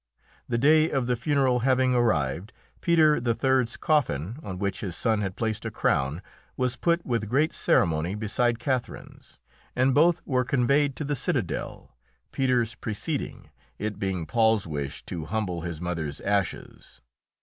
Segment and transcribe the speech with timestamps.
[0.49, 5.35] The day of the funeral having arrived, Peter III.'s coffin, on which his son had
[5.35, 6.23] placed a crown,
[6.57, 9.37] was put with great ceremony beside Catherine's,
[9.75, 11.95] and both were conveyed to the Citadel,
[12.31, 17.01] Peter's preceding, it being Paul's wish to humble his mother's ashes.